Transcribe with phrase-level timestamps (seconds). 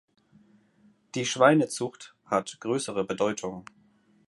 [1.13, 3.65] Die Schweinezucht hat größere Bedeutung.